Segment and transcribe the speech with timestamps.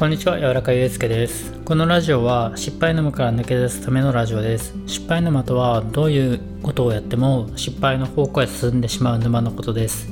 [0.00, 1.52] こんにちは、柔らかゆうすけです。
[1.66, 4.74] このラジオは失敗沼から抜け出すためのラジオです。
[4.86, 10.08] 失敗沼とはどういうことをやっても失敗の方向へ進んでしまう沼のことです。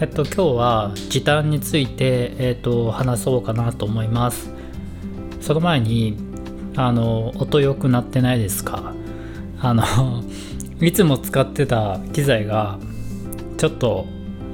[0.00, 4.52] えっと今日は時短についてえっと話そうかなと思います。
[5.40, 6.16] その前に
[6.76, 8.94] あの音良くなってないですか？
[9.60, 10.22] あの
[10.80, 12.78] いつも使ってた機材が
[13.56, 14.06] ちょっと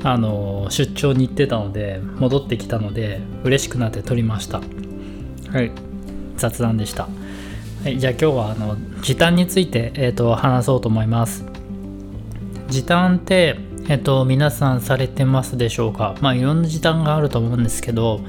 [0.05, 4.61] あの出張に行ってたので戻ってきたので嬉しくなって撮りました。
[5.51, 5.73] はい。
[6.37, 7.09] 雑談でした、
[7.85, 11.45] はい、じゃあ今日はあの時短について、えー、と話そうと思います。
[12.69, 13.57] 時短って、
[13.89, 16.17] えー、と皆さんされてますでしょうか？
[16.21, 18.21] まあいろんな時短があると思うんですけど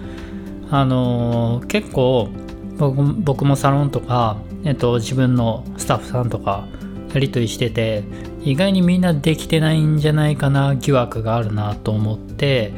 [0.69, 2.29] あのー結構
[2.77, 6.67] 僕僕もサロンとか、えっと、自分のスタッフさんとか
[7.15, 8.03] やり取りしてて
[8.43, 12.73] 意外にみんなできてないんじゃないかな疑惑があるなと思って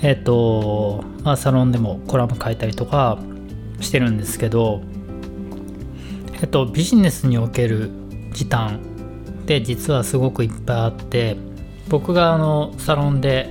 [0.00, 3.18] えっとまあサロンでもコラム書いたりとか
[3.80, 4.80] してるんですけど
[6.40, 7.90] えっとビジネスにおける
[8.32, 11.36] 時短って実はすごくいっぱいあって
[11.88, 13.50] 僕があのサロンで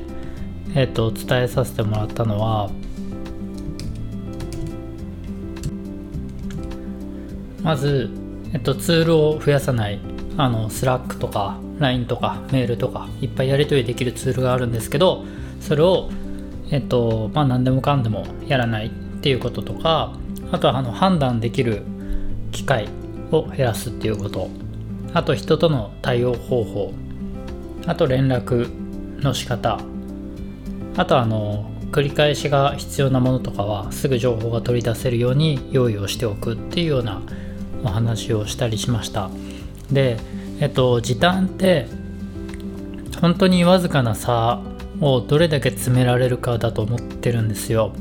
[0.74, 2.72] えっと伝えさせてもらったのは
[7.62, 8.10] まず、
[8.54, 10.13] えっと、ツールを増やさない。
[10.38, 15.24] あの Slack とか LINE とかメールとかいっぱいやり取りできるツールがあるんですけど
[15.60, 16.10] それを
[16.72, 18.90] えっとまあ何でもかんでもやらないっ
[19.22, 20.14] ていうこととか
[20.52, 21.84] あとはあの判断できる
[22.52, 22.88] 機会
[23.32, 24.50] を減らすっていうこと。
[25.14, 26.94] あと人との対応方法。
[27.86, 28.70] あと連絡
[29.22, 29.80] の仕方。
[30.96, 37.22] あとあの繰り返しが必要なものとかはすぐ情報が取り出せるように用意をしておくっていうような
[37.84, 39.30] お話をしたりしました。
[39.92, 40.18] で
[40.60, 41.88] えっと時短って
[43.22, 44.62] 本当にわずかな差
[45.00, 47.94] をどれだけ詰められるかだと思ってるんですよ。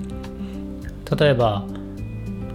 [1.19, 1.65] 例えば、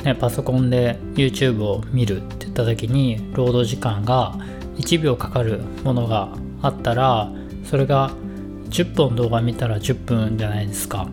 [0.03, 4.35] ね、パソコンで YouTube を見るって言った時に労働時間が
[4.78, 6.29] 1秒かかるものが
[6.62, 7.31] あったら
[7.63, 8.12] それが
[8.69, 11.07] 10本動画見たら10分じゃないですか。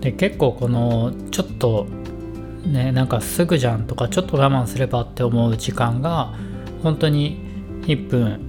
[0.00, 1.86] で結構このちょっと
[2.64, 6.34] ねなんかすぐじゃんとかちょっと我慢すればって思う時間が
[6.82, 7.40] 本当に
[7.82, 8.40] 1分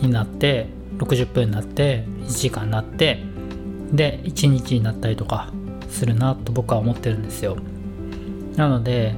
[0.00, 0.68] になって
[0.98, 3.22] 60分になって1時間になって
[3.92, 5.52] で1日になったりとか
[5.88, 7.56] するなと僕は思ってるんですよ。
[8.56, 9.14] なので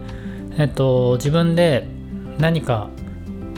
[0.59, 1.87] えっと自分で
[2.39, 2.89] 何か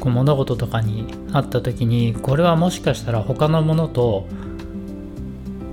[0.00, 4.26] こう物事とかにあった時にこれはもしかしたら他のものと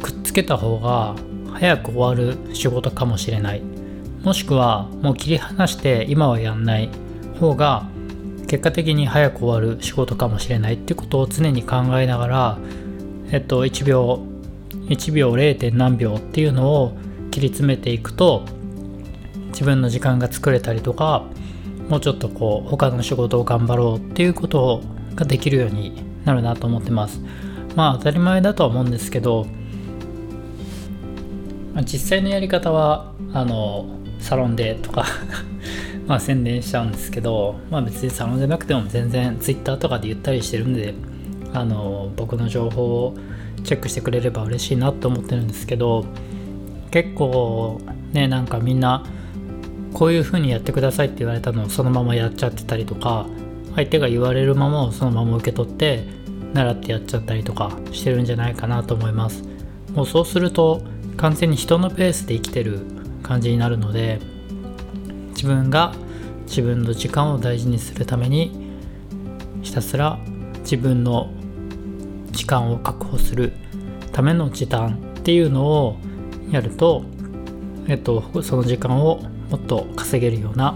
[0.01, 1.15] くっつけた方が
[1.53, 3.61] 早く終わる仕事かもしれない。
[4.23, 6.89] もしくはもう切り離して今はやんない
[7.39, 7.87] 方が
[8.47, 12.57] 結果的に早く終わる仕事かもしれないってことを常に考えながら
[13.31, 14.21] えっと1秒
[14.87, 15.75] 1秒 0.
[15.75, 16.97] 何秒っていうのを
[17.31, 18.45] 切り詰めていくと
[19.47, 21.25] 自分の時間が作れたりとか
[21.89, 24.81] もうちょっとこう他の仕事を頑張ろうっていうこと
[25.15, 27.19] ができるようになるなと思ってます
[27.75, 29.47] まあ当たり前だとは思うんですけど
[31.83, 33.85] 実際のやり方はあの
[34.19, 35.05] サロンでとか
[36.07, 40.93] まあ宣伝しちゃうんですけど、まあ、別にサロンじゃなくても全然 Twitter とかで言ったりしてるんで
[41.53, 43.15] あの僕の情報を
[43.63, 46.05] チェックしてくれれば嬉しいなと思ってるんですけど
[46.91, 49.05] 結構ねなんかみんな
[49.93, 53.25] こういう風にやってくださいって言われたのをそのままやっちゃってたりとか
[53.75, 56.03] 相手が言われるままをそのまま受け取って
[56.53, 59.43] 習ってやっちゃったりとかしてるんじゃないかなと思います。
[59.93, 60.81] もうそうすると
[61.17, 62.81] 完全に人のペースで生きてる
[63.23, 64.19] 感じになるので
[65.35, 65.93] 自分が
[66.47, 68.71] 自分の時間を大事にするために
[69.61, 70.17] ひたすら
[70.61, 71.29] 自分の
[72.31, 73.53] 時間を確保する
[74.11, 75.97] ための時短っていうのを
[76.49, 77.03] やると、
[77.87, 80.75] えっと、その時間をもっと稼げるような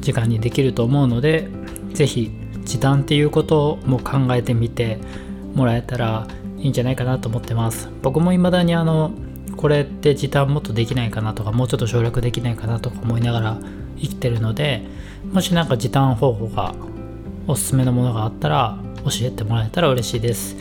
[0.00, 1.48] 時間にできると思うので
[1.92, 2.30] 是非
[2.64, 4.98] 時短っていうことも考えてみて
[5.54, 6.26] もらえたら
[6.58, 7.88] いいんじゃないかなと思ってます。
[8.02, 9.12] 僕も未だにあの
[9.58, 13.58] これって時短もっとできないかなとかもうちょっと省略できないかなとか思いながら
[14.00, 14.82] 生きてるので
[15.32, 16.74] もし何か時短方法が
[17.48, 20.56] おすすめのものがあったら教えてもらえたら嬉しいです。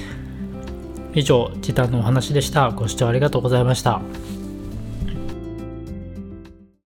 [1.14, 2.72] 以上時短のお話でした。
[2.72, 4.02] ご視聴ありがとうございました。